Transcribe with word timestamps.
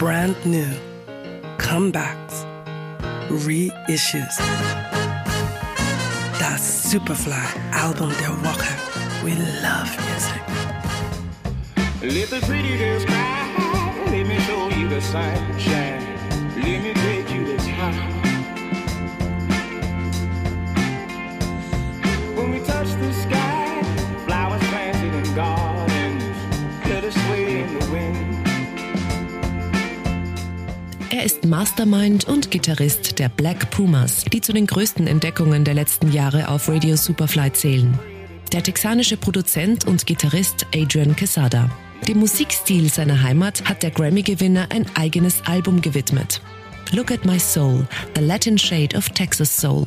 brand 0.00 0.34
new, 0.46 0.66
comebacks, 1.58 2.46
reissues. 3.28 4.38
Das 6.38 6.90
Superfly 6.90 7.34
Album 7.70 8.10
der 8.18 8.30
Woche. 8.42 8.72
We 9.22 9.34
love 9.60 9.94
music. 10.08 10.40
Let 12.00 12.30
the 12.30 12.40
pretty 12.46 12.78
girls 12.78 13.04
cry. 13.04 13.52
Let 14.06 14.26
me 14.26 14.40
show 14.40 14.70
you 14.70 14.88
the 14.88 15.02
sunshine. 15.02 15.99
Er 31.20 31.26
ist 31.26 31.44
Mastermind 31.44 32.24
und 32.28 32.50
Gitarrist 32.50 33.18
der 33.18 33.28
Black 33.28 33.68
Pumas, 33.68 34.24
die 34.24 34.40
zu 34.40 34.54
den 34.54 34.66
größten 34.66 35.06
Entdeckungen 35.06 35.64
der 35.64 35.74
letzten 35.74 36.10
Jahre 36.12 36.48
auf 36.48 36.66
Radio 36.66 36.96
Superfly 36.96 37.52
zählen. 37.52 37.92
Der 38.52 38.62
texanische 38.62 39.18
Produzent 39.18 39.86
und 39.86 40.06
Gitarrist 40.06 40.64
Adrian 40.74 41.14
Quesada. 41.14 41.68
Dem 42.08 42.20
Musikstil 42.20 42.90
seiner 42.90 43.22
Heimat 43.22 43.68
hat 43.68 43.82
der 43.82 43.90
Grammy-Gewinner 43.90 44.68
ein 44.70 44.86
eigenes 44.94 45.42
Album 45.44 45.82
gewidmet. 45.82 46.40
Look 46.92 47.10
at 47.10 47.26
My 47.26 47.38
Soul, 47.38 47.86
The 48.16 48.22
Latin 48.22 48.56
Shade 48.56 48.96
of 48.96 49.10
Texas 49.10 49.54
Soul. 49.54 49.86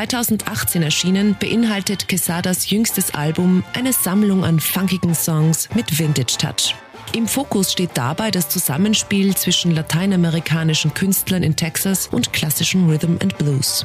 2018 0.00 0.82
erschienen, 0.82 1.36
beinhaltet 1.38 2.08
Quesadas 2.08 2.70
jüngstes 2.70 3.12
Album 3.12 3.62
eine 3.74 3.92
Sammlung 3.92 4.44
an 4.44 4.58
funkigen 4.58 5.14
Songs 5.14 5.68
mit 5.74 5.98
Vintage 5.98 6.38
Touch. 6.38 6.74
Im 7.14 7.28
Fokus 7.28 7.72
steht 7.72 7.90
dabei 7.94 8.30
das 8.30 8.48
Zusammenspiel 8.48 9.34
zwischen 9.36 9.72
lateinamerikanischen 9.72 10.94
Künstlern 10.94 11.42
in 11.42 11.54
Texas 11.54 12.06
und 12.06 12.32
klassischen 12.32 12.88
Rhythm 12.88 13.16
and 13.20 13.36
Blues. 13.36 13.84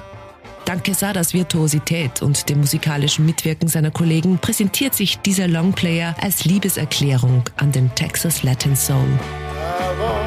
Dank 0.64 0.86
Quesadas 0.86 1.34
Virtuosität 1.34 2.22
und 2.22 2.48
dem 2.48 2.60
musikalischen 2.60 3.26
Mitwirken 3.26 3.68
seiner 3.68 3.92
Kollegen 3.92 4.38
präsentiert 4.38 4.96
sich 4.96 5.20
dieser 5.20 5.50
Longplayer 5.50 6.16
als 6.22 6.46
Liebeserklärung 6.46 7.44
an 7.58 7.74
den 7.74 7.94
Texas 7.94 8.42
Latin 8.42 8.76
Soul. 8.76 9.20
what 9.98 10.25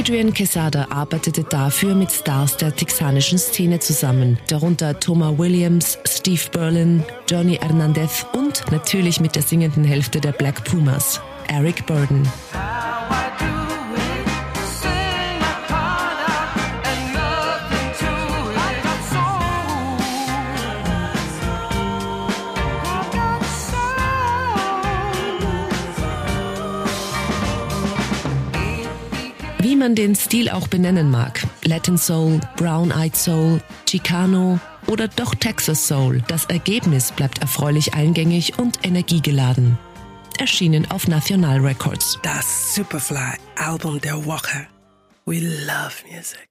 Adrian 0.00 0.32
Quesada 0.32 0.86
arbeitete 0.90 1.44
dafür 1.44 1.94
mit 1.94 2.10
Stars 2.10 2.56
der 2.56 2.74
texanischen 2.74 3.38
Szene 3.38 3.80
zusammen, 3.80 4.38
darunter 4.48 4.98
Thomas 4.98 5.36
Williams, 5.36 5.98
Steve 6.08 6.40
Berlin, 6.50 7.04
Johnny 7.28 7.56
Hernandez 7.60 8.24
und 8.32 8.64
natürlich 8.72 9.20
mit 9.20 9.36
der 9.36 9.42
singenden 9.42 9.84
Hälfte 9.84 10.20
der 10.20 10.32
Black 10.32 10.64
Pumas, 10.64 11.20
Eric 11.48 11.86
Burden. 11.86 12.26
Wie 29.62 29.76
man 29.76 29.94
den 29.94 30.14
Stil 30.14 30.48
auch 30.48 30.68
benennen 30.68 31.10
mag, 31.10 31.46
Latin 31.64 31.98
Soul, 31.98 32.40
Brown 32.56 32.90
Eyed 32.92 33.14
Soul, 33.14 33.60
Chicano 33.84 34.58
oder 34.86 35.06
doch 35.06 35.34
Texas 35.34 35.86
Soul, 35.86 36.22
das 36.28 36.46
Ergebnis 36.46 37.12
bleibt 37.12 37.40
erfreulich 37.42 37.92
eingängig 37.92 38.58
und 38.58 38.86
energiegeladen. 38.86 39.78
Erschienen 40.38 40.90
auf 40.90 41.08
National 41.08 41.58
Records. 41.58 42.18
Das 42.22 42.74
Superfly 42.74 43.34
Album 43.56 44.00
der 44.00 44.24
Woche. 44.24 44.66
We 45.26 45.40
love 45.40 45.92
music. 46.10 46.49